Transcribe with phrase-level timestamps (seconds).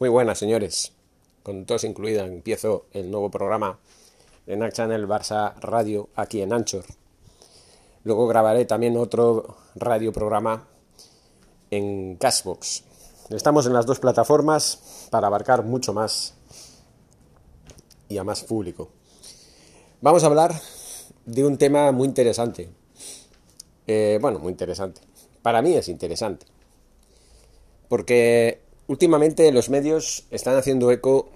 [0.00, 0.92] Muy buenas, señores.
[1.42, 3.80] Con todos incluida, empiezo el nuevo programa
[4.46, 6.84] en Nac Channel Barça Radio aquí en Anchor.
[8.04, 10.68] Luego grabaré también otro radio programa
[11.72, 12.84] en Cashbox.
[13.30, 16.34] Estamos en las dos plataformas para abarcar mucho más
[18.08, 18.90] y a más público.
[20.00, 20.54] Vamos a hablar
[21.26, 22.70] de un tema muy interesante.
[23.88, 25.00] Eh, bueno, muy interesante.
[25.42, 26.46] Para mí es interesante.
[27.88, 31.28] Porque últimamente los medios están haciendo eco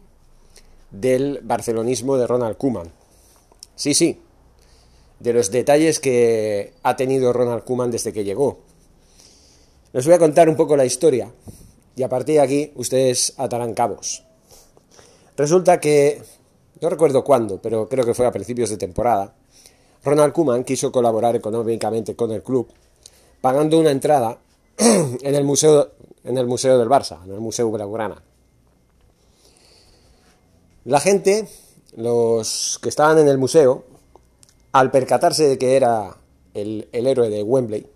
[0.91, 2.91] del barcelonismo de Ronald Koeman.
[3.77, 4.20] Sí, sí,
[5.20, 8.59] de los detalles que ha tenido Ronald Koeman desde que llegó.
[9.92, 11.30] Les voy a contar un poco la historia
[11.95, 14.25] y a partir de aquí ustedes atarán cabos.
[15.37, 16.23] Resulta que,
[16.80, 19.34] no recuerdo cuándo, pero creo que fue a principios de temporada,
[20.05, 22.69] Ronald Koeman quiso colaborar económicamente con el club,
[23.41, 24.39] pagando una entrada
[24.78, 25.92] en el museo,
[26.24, 28.22] en el museo del Barça, en el Museo Blaugrana.
[30.84, 31.48] La gente,
[31.97, 33.84] los que estaban en el museo,
[34.72, 36.16] al percatarse de que era
[36.55, 37.86] el, héroe de Wembley,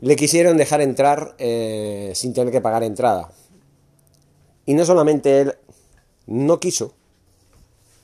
[0.00, 3.32] le quisieron dejar entrar eh, sin tener que pagar entrada.
[4.66, 5.54] Y no solamente él
[6.26, 6.92] no quiso,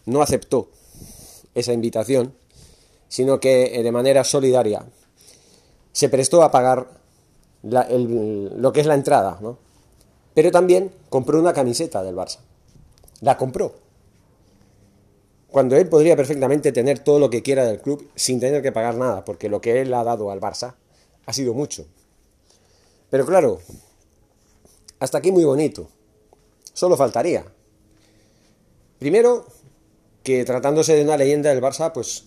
[0.07, 0.71] no aceptó
[1.55, 2.35] esa invitación,
[3.09, 4.87] sino que eh, de manera solidaria
[5.93, 6.89] se prestó a pagar
[7.65, 9.59] lo que es la entrada, ¿no?
[10.35, 12.39] Pero también compró una camiseta del Barça.
[13.21, 13.75] La compró.
[15.51, 18.97] Cuando él podría perfectamente tener todo lo que quiera del club sin tener que pagar
[18.97, 20.75] nada, porque lo que él ha dado al Barça
[21.27, 21.87] ha sido mucho.
[23.09, 23.61] Pero claro,
[24.99, 25.89] hasta aquí muy bonito.
[26.73, 27.45] Solo faltaría.
[28.99, 29.47] Primero,
[30.25, 32.25] que tratándose de una leyenda del Barça, pues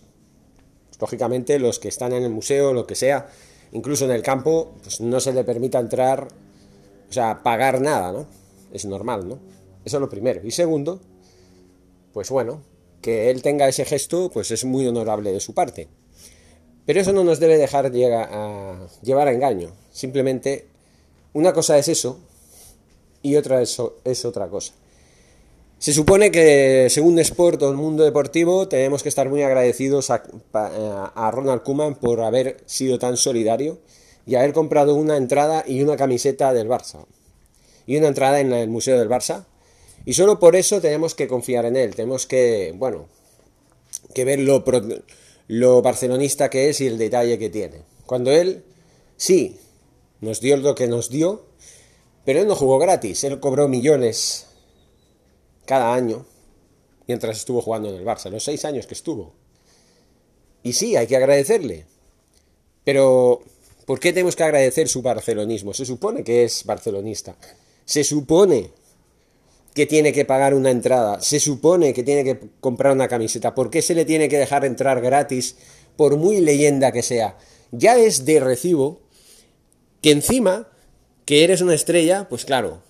[0.99, 3.29] lógicamente los que están en el museo, lo que sea,
[3.71, 6.27] incluso en el campo, pues no se le permita entrar,
[7.09, 8.27] o sea, pagar nada, ¿no?
[8.71, 9.39] Es normal, ¿no?
[9.85, 10.41] Eso es lo primero.
[10.43, 10.99] Y segundo,
[12.13, 12.61] pues bueno,
[13.01, 15.87] que él tenga ese gesto, pues es muy honorable de su parte.
[16.85, 19.73] Pero eso no nos debe dejar a llevar a engaño.
[19.91, 20.67] Simplemente,
[21.33, 22.19] una cosa es eso
[23.21, 24.73] y otra es, es otra cosa.
[25.79, 30.23] Se supone que, según Sport o el mundo deportivo, tenemos que estar muy agradecidos a,
[30.53, 33.77] a, Ronald Koeman por haber sido tan solidario
[34.25, 37.05] y haber comprado una entrada y una camiseta del Barça.
[37.85, 39.45] Y una entrada en el Museo del Barça.
[40.03, 41.93] Y solo por eso tenemos que confiar en él.
[41.93, 43.07] Tenemos que, bueno,
[44.15, 44.63] que ver lo,
[45.47, 47.83] lo barcelonista que es y el detalle que tiene.
[48.07, 48.63] Cuando él,
[49.15, 49.59] sí,
[50.21, 51.45] nos dio lo que nos dio,
[52.25, 53.23] pero él no jugó gratis.
[53.23, 54.46] Él cobró millones
[55.67, 56.25] cada año
[57.07, 59.33] mientras estuvo jugando en el Barça, los seis años que estuvo.
[60.63, 61.85] Y sí, hay que agradecerle.
[62.83, 63.41] Pero,
[63.85, 65.73] ¿por qué tenemos que agradecer su barcelonismo?
[65.73, 67.35] Se supone que es barcelonista.
[67.85, 68.71] Se supone
[69.73, 71.21] que tiene que pagar una entrada.
[71.21, 73.55] Se supone que tiene que comprar una camiseta.
[73.55, 75.55] ¿Por qué se le tiene que dejar entrar gratis,
[75.95, 77.37] por muy leyenda que sea?
[77.71, 78.99] Ya es de recibo
[80.01, 80.67] que encima
[81.25, 82.81] que eres una estrella, pues claro,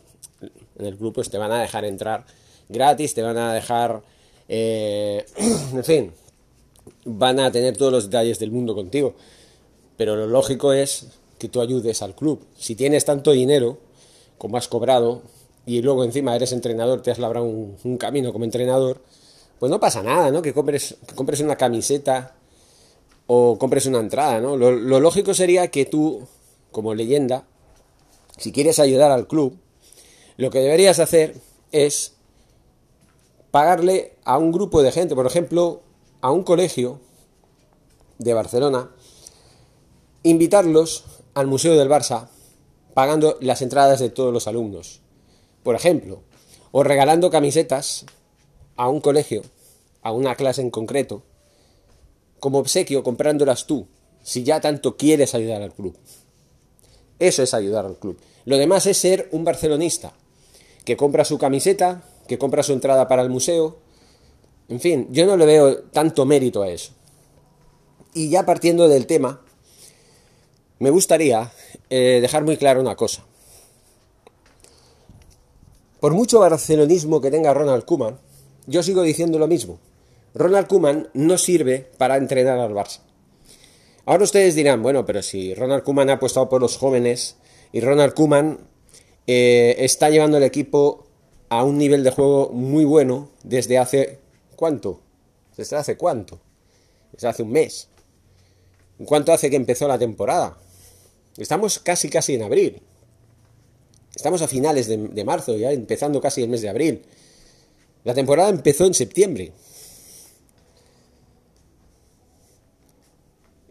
[0.78, 2.26] en el grupo te van a dejar entrar
[2.70, 4.02] gratis, te van a dejar,
[4.48, 5.26] eh,
[5.74, 6.12] en fin,
[7.06, 9.16] van a tener todos los detalles del mundo contigo.
[9.98, 11.08] Pero lo lógico es
[11.40, 12.46] que tú ayudes al club.
[12.58, 13.78] Si tienes tanto dinero
[14.38, 15.22] como has cobrado
[15.66, 19.02] y luego encima eres entrenador, te has labrado un, camino como entrenador,
[19.60, 20.42] pues no pasa nada, ¿no?
[20.42, 22.36] Que compres, compres una camiseta
[23.26, 24.56] o compres una entrada, ¿no?
[24.56, 26.22] Lo lógico sería que tú,
[26.72, 27.46] como leyenda,
[28.38, 29.58] si quieres ayudar al club,
[30.38, 31.36] lo que deberías hacer
[31.72, 32.14] es
[33.58, 35.82] pagarle a un grupo de gente, por ejemplo,
[36.22, 37.00] a un colegio
[38.20, 38.92] de Barcelona,
[40.22, 42.28] invitarlos al Museo del Barça
[42.94, 45.02] pagando las entradas de todos los alumnos,
[45.64, 46.22] por ejemplo,
[46.72, 48.06] o regalando camisetas
[48.76, 49.42] a un colegio,
[50.04, 51.24] a una clase en concreto,
[52.40, 53.88] como obsequio comprándolas tú,
[54.22, 55.98] si ya tanto quieres ayudar al club.
[57.18, 58.20] Eso es ayudar al club.
[58.46, 60.14] Lo demás es ser un barcelonista,
[60.86, 63.78] que compra su camiseta, que compra su entrada para el museo.
[64.70, 66.92] En fin, yo no le veo tanto mérito a eso.
[68.14, 69.42] Y ya partiendo del tema,
[70.80, 71.52] me gustaría
[71.90, 73.24] eh, dejar muy claro una cosa.
[76.00, 78.20] Por mucho barcelonismo que tenga Ronald Koeman,
[78.68, 79.80] yo sigo diciendo lo mismo.
[80.36, 83.00] Ronald Koeman no sirve para entrenar al Barça.
[84.06, 87.38] Ahora ustedes dirán, bueno, pero si Ronald Koeman ha apostado por los jóvenes
[87.72, 88.60] y Ronald Koeman
[89.26, 91.07] eh, está llevando el equipo
[91.50, 94.20] a un nivel de juego muy bueno desde hace
[94.56, 95.02] ¿cuánto?
[95.56, 96.40] ¿Desde hace cuánto?
[97.12, 97.88] Desde hace un mes.
[99.06, 100.58] ¿Cuánto hace que empezó la temporada?
[101.38, 102.82] Estamos casi casi en abril.
[104.16, 107.06] Estamos a finales de, de marzo, ya empezando casi el mes de abril.
[108.04, 109.52] La temporada empezó en septiembre.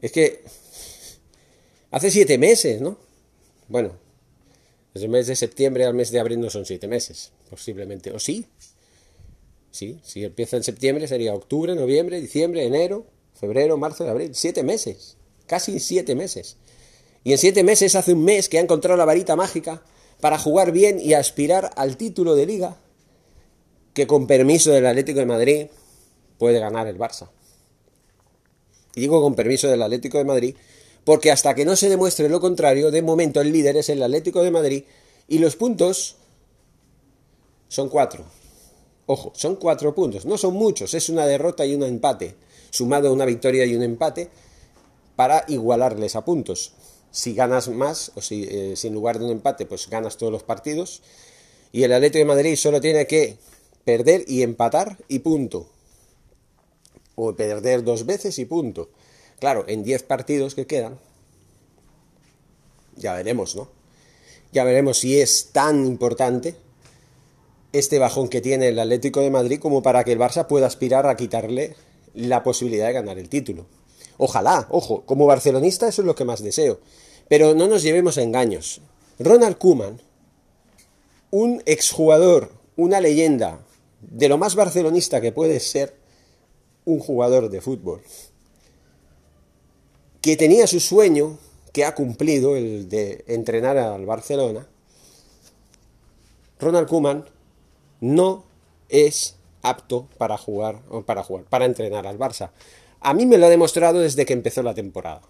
[0.01, 0.45] Es que
[1.91, 2.97] hace siete meses, ¿no?
[3.69, 4.06] Bueno,
[4.97, 8.13] desde el mes de septiembre al mes de abril no son siete meses, posiblemente.
[8.13, 8.47] ¿O sí?
[9.71, 13.05] Sí, si empieza en septiembre sería octubre, noviembre, diciembre, enero,
[13.35, 14.31] febrero, marzo, abril.
[14.35, 15.19] Siete meses.
[15.47, 16.57] Casi siete meses.
[17.25, 19.83] Y en siete meses hace un mes que ha encontrado la varita mágica
[20.23, 22.79] para jugar bien y aspirar al título de liga
[23.93, 25.67] que con permiso del Atlético de Madrid
[26.39, 27.29] puede ganar el Barça.
[28.95, 30.57] Y digo con permiso del Atlético de Madrid
[31.07, 34.43] porque hasta que no se demuestre lo contrario, de momento el líder es el Atlético
[34.43, 34.83] de Madrid
[35.29, 36.17] y los puntos
[37.69, 38.25] son cuatro.
[39.07, 42.35] Ojo, son cuatro puntos, no son muchos, es una derrota y un empate,
[42.71, 44.31] sumado a una victoria y un empate
[45.15, 46.73] para igualarles a puntos.
[47.13, 50.43] Si ganas más, o si, eh, en lugar de un empate, pues ganas todos los
[50.43, 51.03] partidos,
[51.71, 53.39] y el Atlético de Madrid solo tiene que
[53.85, 55.69] perder y empatar y punto.
[57.15, 58.91] O perder dos veces y punto.
[59.39, 60.99] Claro, en 10 partidos que quedan,
[62.97, 63.69] ya veremos, ¿no?
[64.53, 66.57] Ya veremos si es tan importante
[67.73, 71.07] este bajón que tiene el Atlético de Madrid como para que el Barça pueda aspirar
[71.07, 71.77] a quitarle
[72.15, 73.67] la posibilidad de ganar el título.
[74.17, 76.81] Ojalá, ojo, como barcelonista eso es lo que más deseo.
[77.29, 78.81] Pero no nos llevemos a engaños.
[79.19, 80.01] Ronald Koeman,
[81.31, 83.61] un exjugador, una leyenda,
[84.01, 85.95] de lo más barcelonista que puede ser
[86.85, 88.03] un jugador de fútbol,
[90.27, 91.39] que tenía su sueño,
[91.73, 94.67] que ha cumplido, el de entrenar al Barcelona,
[96.59, 97.27] Ronald Koeman
[98.01, 98.45] no
[98.89, 102.51] es apto para jugar, para jugar, para entrenar al Barça.
[103.01, 105.23] A mí me lo ha demostrado desde que empezó la temporada.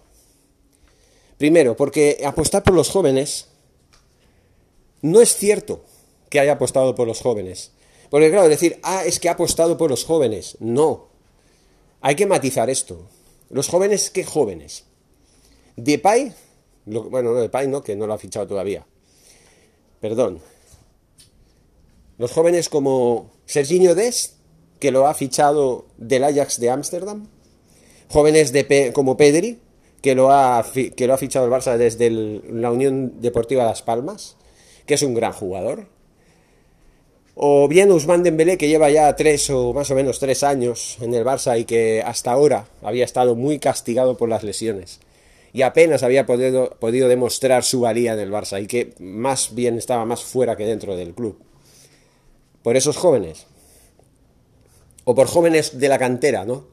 [1.37, 3.49] Primero, porque apostar por los jóvenes
[5.03, 5.83] no es cierto
[6.31, 7.71] que haya apostado por los jóvenes.
[8.09, 10.57] Porque claro, decir, ah, es que ha apostado por los jóvenes.
[10.59, 11.09] No.
[12.01, 13.07] Hay que matizar esto.
[13.49, 14.85] Los jóvenes, ¿qué jóvenes?
[15.75, 16.33] Depay,
[16.85, 18.85] bueno, no Depay no, que no lo ha fichado todavía.
[19.99, 20.39] Perdón.
[22.17, 24.37] Los jóvenes como Serginho Dest,
[24.79, 27.27] que lo ha fichado del Ajax de Ámsterdam.
[28.09, 29.59] Jóvenes de como Pedri,
[30.01, 34.37] que lo, ha, que lo ha fichado el Barça desde la Unión Deportiva Las Palmas,
[34.85, 35.87] que es un gran jugador.
[37.39, 41.13] O bien Usman Dembélé, que lleva ya tres o más o menos tres años en
[41.13, 44.99] el Barça y que hasta ahora había estado muy castigado por las lesiones.
[45.53, 49.77] Y apenas había podido, podido demostrar su valía en el Barça y que más bien
[49.77, 51.37] estaba más fuera que dentro del club.
[52.63, 53.45] Por esos jóvenes.
[55.03, 56.65] O por jóvenes de la cantera, ¿no?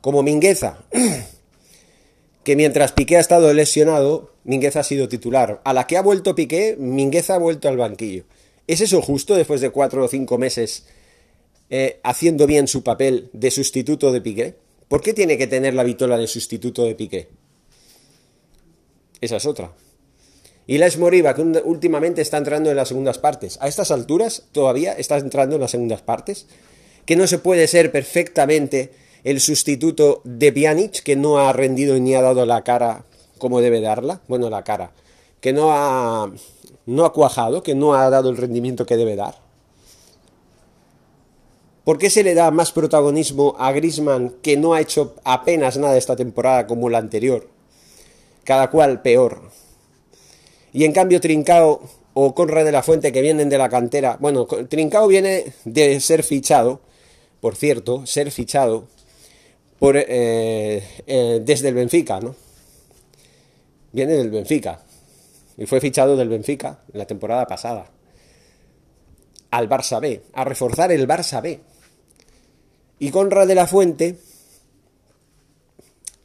[0.00, 0.78] Como Mingueza,
[2.42, 5.60] que mientras Piqué ha estado lesionado, Mingueza ha sido titular.
[5.62, 8.24] A la que ha vuelto Piqué, Mingueza ha vuelto al banquillo.
[8.66, 10.84] ¿Es eso justo después de cuatro o cinco meses
[11.70, 14.56] eh, haciendo bien su papel de sustituto de Piqué?
[14.88, 17.28] ¿Por qué tiene que tener la vitola de sustituto de Piqué?
[19.20, 19.72] Esa es otra.
[20.66, 23.58] Y la Esmoriva, que últimamente está entrando en las segundas partes.
[23.60, 26.46] A estas alturas todavía está entrando en las segundas partes.
[27.04, 28.92] Que no se puede ser perfectamente
[29.24, 33.04] el sustituto de Pjanic, que no ha rendido ni ha dado la cara
[33.38, 34.20] como debe darla.
[34.28, 34.92] Bueno, la cara.
[35.40, 36.32] Que no ha
[36.86, 39.36] no ha cuajado, que no ha dado el rendimiento que debe dar?
[41.84, 45.96] ¿Por qué se le da más protagonismo a Grisman, que no ha hecho apenas nada
[45.96, 47.48] esta temporada como la anterior?
[48.44, 49.42] Cada cual peor.
[50.72, 51.82] Y en cambio Trincao
[52.14, 54.16] o Conrad de la Fuente, que vienen de la cantera.
[54.20, 56.80] Bueno, Trincao viene de ser fichado,
[57.40, 58.84] por cierto, ser fichado
[59.80, 62.36] por, eh, eh, desde el Benfica, ¿no?
[63.90, 64.84] Viene del Benfica.
[65.56, 67.90] Y fue fichado del Benfica en la temporada pasada.
[69.50, 71.60] Al Barça B, a reforzar el Barça B.
[72.98, 74.18] Y Conrad de la Fuente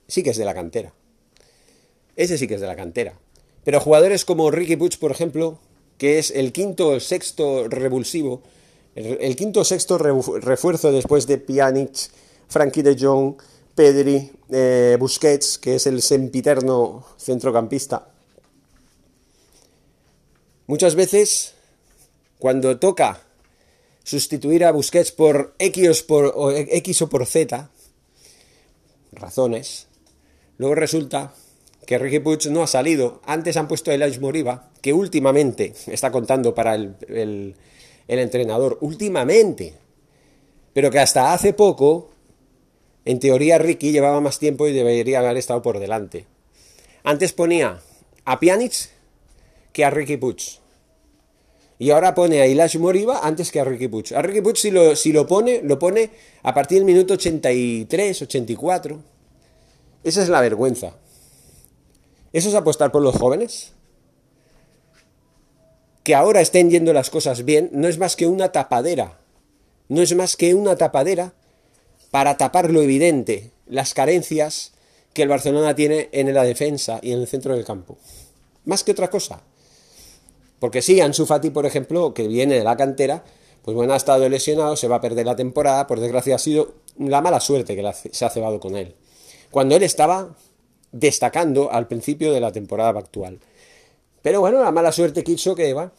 [0.07, 0.93] sí que es de la cantera.
[2.15, 3.13] Ese sí que es de la cantera.
[3.63, 5.59] Pero jugadores como Ricky Puig, por ejemplo,
[5.97, 8.41] que es el quinto o sexto revulsivo,
[8.95, 12.09] el, quinto o sexto refuerzo después de Pjanic,
[12.47, 13.35] Frankie de Jong,
[13.75, 18.07] Pedri, eh, Busquets, que es el sempiterno centrocampista,
[20.67, 21.53] Muchas veces,
[22.39, 23.21] cuando toca
[24.03, 25.53] sustituir a Busquets por
[26.35, 27.69] o, X o por Z,
[29.13, 29.87] razones,
[30.57, 31.33] luego resulta
[31.85, 33.21] que Ricky Puig no ha salido.
[33.25, 37.55] Antes han puesto a Elijah Moriba, que últimamente está contando para el, el,
[38.09, 39.73] el, entrenador, últimamente,
[40.73, 42.09] pero que hasta hace poco,
[43.05, 46.25] en teoría Ricky llevaba más tiempo y debería haber estado por delante.
[47.05, 47.79] Antes ponía
[48.25, 48.96] a Pjanic
[49.77, 50.59] que a Ricky Puig.
[51.77, 54.11] Y ahora pone a Ilash Moriba antes que a Ricky Puig.
[54.15, 56.09] A Ricky Puig si lo, si lo pone, lo pone
[56.41, 58.99] a partir del minuto 83, 84.
[60.03, 60.93] Esa es la vergüenza.
[62.33, 63.73] ¿Eso es apostar por los jóvenes?
[66.03, 69.19] Que ahora estén yendo las cosas bien, no es más que una tapadera.
[69.89, 71.33] No es más que una tapadera
[72.09, 74.71] para tapar lo evidente, las carencias
[75.13, 77.99] que el Barcelona tiene en la defensa y en el centro del campo.
[78.65, 79.43] Más que otra cosa.
[80.59, 83.23] Porque sí, Ansu Fati, por ejemplo, que viene de la cantera,
[83.61, 86.75] pues bueno, ha estado lesionado, se va a perder la temporada, por desgracia ha sido
[86.97, 88.95] la mala suerte que se ha cebado con él.
[89.51, 90.35] Cuando él estaba
[90.91, 93.39] destacando al principio de la temporada actual.
[94.21, 95.91] Pero bueno, la mala suerte quiso que va.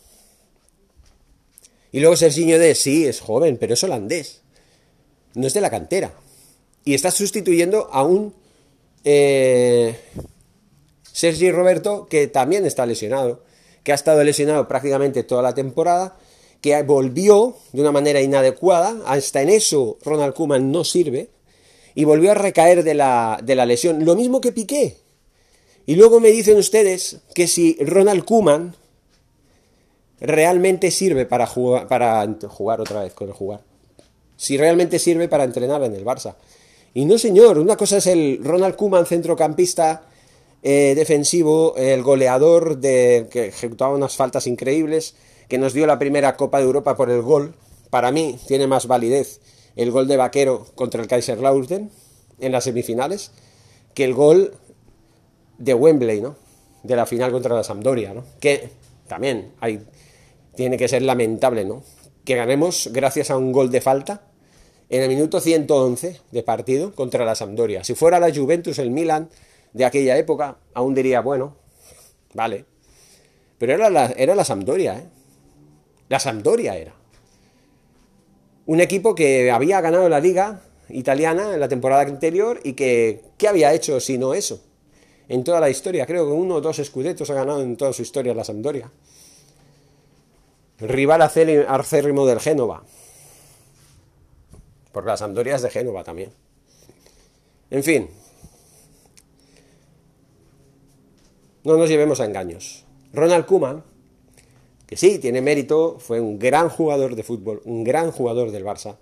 [1.92, 4.42] Y luego Serginho de sí, es joven, pero es holandés.
[5.34, 6.12] No es de la cantera.
[6.84, 8.34] Y está sustituyendo a un
[9.04, 9.98] eh,
[11.12, 13.42] Sergi Roberto que también está lesionado
[13.82, 16.16] que ha estado lesionado prácticamente toda la temporada,
[16.60, 21.30] que volvió de una manera inadecuada, hasta en eso Ronald Koeman no sirve,
[21.94, 24.96] y volvió a recaer de la, de la lesión, lo mismo que Piqué.
[25.86, 28.74] Y luego me dicen ustedes que si Ronald Koeman
[30.20, 33.62] realmente sirve para jugar, para jugar otra vez con el jugar,
[34.36, 36.34] si realmente sirve para entrenar en el Barça.
[36.94, 40.02] Y no, señor, una cosa es el Ronald Koeman centrocampista
[40.62, 45.14] eh, defensivo, el goleador de, que ejecutaba unas faltas increíbles,
[45.48, 47.54] que nos dio la primera Copa de Europa por el gol.
[47.90, 49.40] Para mí tiene más validez
[49.76, 51.90] el gol de Vaquero contra el Kaiserslautern
[52.40, 53.30] en las semifinales
[53.94, 54.54] que el gol
[55.58, 56.36] de Wembley, ¿no?
[56.82, 58.24] De la final contra la Sampdoria, ¿no?
[58.40, 58.70] Que
[59.08, 59.80] también hay,
[60.54, 61.82] tiene que ser lamentable, ¿no?
[62.24, 64.22] Que ganemos gracias a un gol de falta
[64.88, 67.84] en el minuto 111 de partido contra la Sampdoria.
[67.84, 69.30] Si fuera la Juventus, el Milan,
[69.78, 71.56] de aquella época, aún diría, bueno,
[72.34, 72.64] vale.
[73.58, 75.08] Pero era la, era la Sampdoria, ¿eh?
[76.08, 76.94] La Sampdoria era.
[78.66, 83.46] Un equipo que había ganado la liga italiana en la temporada anterior y que, ¿qué
[83.46, 84.60] había hecho si no eso?
[85.28, 88.02] En toda la historia, creo que uno o dos escudetos ha ganado en toda su
[88.02, 88.90] historia la Sampdoria.
[90.80, 92.82] Rival acérrimo del Génova.
[94.90, 96.32] Porque la Sampdoria es de Génova también.
[97.70, 98.08] En fin,
[101.68, 102.86] No nos llevemos a engaños.
[103.12, 103.84] Ronald Koeman,
[104.86, 108.96] que sí, tiene mérito, fue un gran jugador de fútbol, un gran jugador del Barça,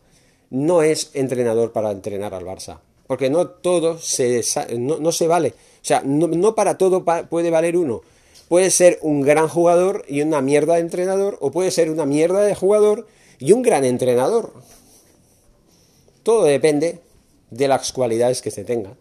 [0.51, 2.81] no es entrenador para entrenar al Barça.
[3.07, 4.43] Porque no todo se,
[4.77, 5.51] no, se vale.
[5.51, 8.01] O sea, no, para todo puede valer uno.
[8.49, 12.41] Puede ser un gran jugador y una mierda de entrenador, o puede ser una mierda
[12.41, 13.07] de jugador
[13.39, 14.53] y un gran entrenador.
[16.25, 16.99] Todo depende
[17.53, 18.95] de las cualidades que se tenga,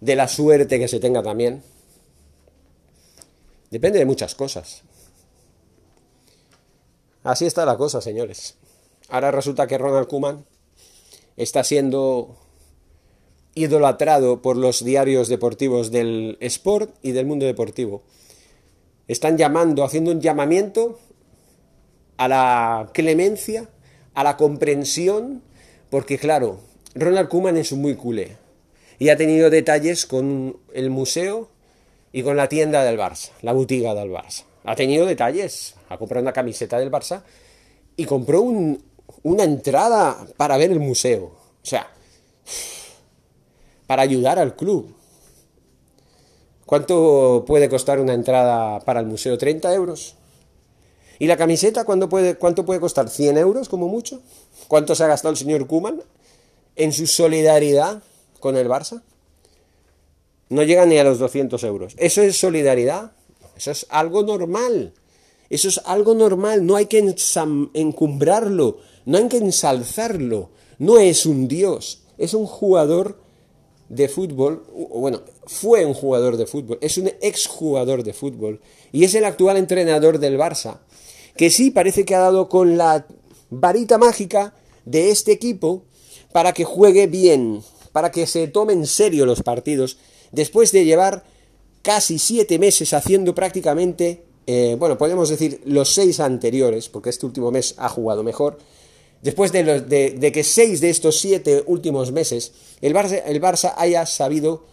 [0.00, 1.60] de la suerte que se tenga también.
[3.70, 4.82] Depende de muchas cosas.
[7.22, 8.56] Así está la cosa, señores.
[9.08, 10.44] Ahora resulta que Ronald Koeman
[11.36, 12.36] está siendo
[13.54, 18.02] idolatrado por los diarios deportivos del sport y del mundo deportivo.
[19.08, 20.98] Están llamando, haciendo un llamamiento
[22.16, 23.68] a la clemencia,
[24.14, 25.42] a la comprensión,
[25.90, 26.60] porque claro,
[26.94, 28.36] Ronald Koeman es muy culé
[28.98, 31.48] y ha tenido detalles con el museo
[32.18, 34.42] y con la tienda del Barça, la butiga del Barça.
[34.64, 37.22] Ha tenido detalles, ha comprado una camiseta del Barça
[37.94, 41.26] y compró una entrada para ver el museo.
[41.26, 41.88] O sea,
[43.86, 44.96] para ayudar al club.
[46.66, 49.38] ¿Cuánto puede costar una entrada para el museo?
[49.38, 50.16] ¿30 euros?
[51.20, 53.06] ¿Y la camiseta cuánto puede, cuánto puede costar?
[53.06, 54.22] ¿100 euros como mucho?
[54.66, 56.02] ¿Cuánto se ha gastado el señor Kuman
[56.74, 58.02] en su solidaridad
[58.40, 59.02] con el Barça?
[60.50, 61.94] No llega ni a los 200 euros.
[61.98, 63.12] ¿Eso es solidaridad?
[63.56, 64.94] Eso es algo normal.
[65.50, 66.64] Eso es algo normal.
[66.64, 67.14] No hay que
[67.74, 68.78] encumbrarlo.
[69.04, 70.50] No hay que ensalzarlo.
[70.78, 72.02] No es un dios.
[72.16, 73.20] Es un jugador
[73.88, 74.64] de fútbol.
[74.94, 76.78] Bueno, fue un jugador de fútbol.
[76.80, 78.60] Es un exjugador de fútbol.
[78.92, 80.78] Y es el actual entrenador del Barça.
[81.36, 83.06] Que sí parece que ha dado con la
[83.50, 85.84] varita mágica de este equipo
[86.32, 87.62] para que juegue bien.
[87.92, 89.98] Para que se tome en serio los partidos
[90.32, 91.24] después de llevar
[91.82, 97.50] casi siete meses haciendo prácticamente, eh, bueno, podemos decir los seis anteriores, porque este último
[97.50, 98.58] mes ha jugado mejor,
[99.22, 104.64] después de, que seis de estos siete últimos meses el Barça, el Barça haya sabido,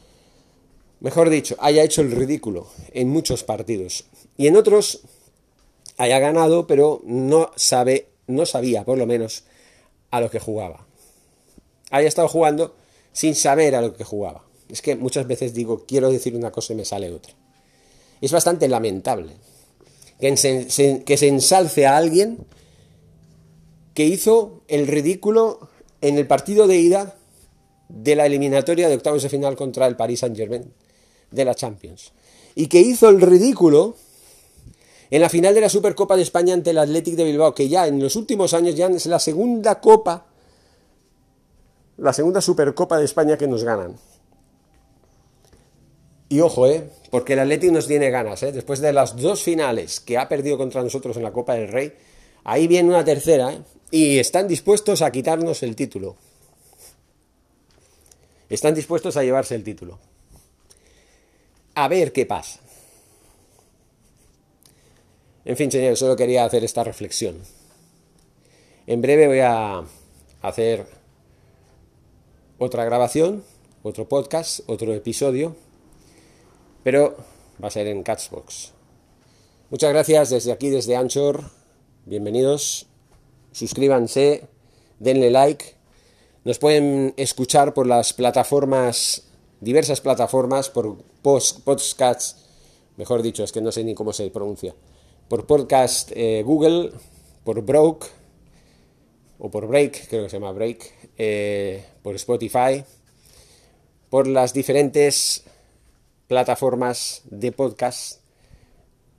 [1.00, 4.06] mejor dicho, haya hecho el ridículo en muchos partidos
[4.38, 5.02] y en otros
[5.98, 9.44] haya ganado, pero no sabe, no sabía por lo menos
[10.12, 10.86] a lo que jugaba.
[11.92, 12.76] Haya estado jugando
[13.14, 14.44] sin saber a lo que jugaba.
[14.70, 17.34] Es que muchas veces digo, quiero decir una cosa y me sale otra.
[18.22, 19.34] Es bastante lamentable.
[20.20, 22.46] que se, ensalce a alguien
[23.94, 25.70] que hizo el ridículo
[26.02, 27.16] en el partido de ida
[27.90, 30.74] de la eliminatoria de octavos de final contra el Paris Saint-Germain
[31.32, 32.12] de la Champions.
[32.56, 33.96] Y que hizo el ridículo
[35.12, 37.88] en la final de la Supercopa de España ante el Athletic de Bilbao, que ya
[37.88, 40.26] en los últimos años ya es la segunda copa,
[41.98, 43.96] la segunda Supercopa de España que nos ganan.
[46.30, 46.90] Y ojo, ¿eh?
[47.12, 48.52] Porque el Athletic nos tiene ganas, ¿eh?
[48.52, 51.94] Después de las dos finales que ha perdido contra nosotros en la Copa del Rey,
[52.44, 53.62] ahí viene una tercera, ¿eh?
[53.92, 56.18] Y están dispuestos a quitarnos el título.
[58.50, 60.00] Están dispuestos a llevarse el título.
[61.76, 62.60] A ver qué pasa.
[65.46, 67.38] En fin, señores, solo quería hacer esta reflexión.
[68.88, 69.84] En breve voy a
[70.42, 70.86] hacer
[72.58, 73.44] otra grabación,
[73.84, 75.56] otro podcast, otro episodio,
[76.86, 77.18] pero
[77.62, 78.72] va a ser en Catchbox.
[79.72, 81.50] Muchas gracias desde aquí, desde Anchor.
[82.06, 82.86] Bienvenidos.
[83.54, 84.44] Suscríbanse,
[85.00, 85.66] denle like.
[86.44, 89.24] Nos pueden escuchar por las plataformas,
[89.62, 92.46] diversas plataformas, por podcasts,
[92.98, 94.76] mejor dicho, es que no sé ni cómo se pronuncia,
[95.28, 96.92] por podcast eh, Google,
[97.44, 98.06] por Broke,
[99.40, 102.84] o por Break, creo que se llama Break, eh, por Spotify,
[104.12, 105.46] por las diferentes
[106.28, 108.22] plataformas de podcast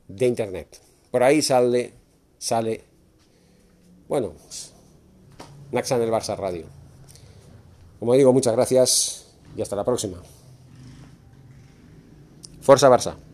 [0.09, 0.81] de Internet.
[1.11, 1.95] Por ahí sale,
[2.39, 2.85] sale,
[4.09, 4.33] bueno,
[5.73, 6.67] Naxan el Barça Radio.
[7.99, 10.23] Como digo, muchas gracias y hasta la próxima.
[12.61, 13.26] Forza Barça.